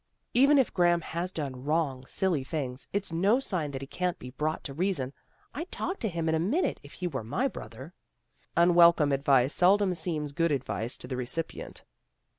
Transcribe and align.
Even 0.33 0.57
if 0.57 0.73
Graham 0.73 1.01
has 1.01 1.31
done 1.31 1.63
wrong, 1.63 2.07
silly 2.07 2.43
things, 2.43 2.87
it's 2.91 3.11
no 3.11 3.39
sign 3.39 3.69
that 3.69 3.83
he 3.83 3.87
can't 3.87 4.17
be 4.17 4.31
brought 4.31 4.63
to 4.63 4.73
reason. 4.73 5.13
I'd 5.53 5.71
talk 5.71 5.99
to 5.99 6.09
him 6.09 6.27
in 6.27 6.33
a 6.33 6.39
minute, 6.39 6.79
if 6.81 6.93
he 6.93 7.07
were 7.07 7.23
my 7.23 7.47
brother." 7.47 7.93
Unwelcome 8.57 9.11
advice 9.11 9.53
seldom 9.53 9.93
seems 9.93 10.31
good 10.31 10.51
advice 10.51 10.97
to 10.97 11.07
the 11.07 11.17
recipient. 11.17 11.83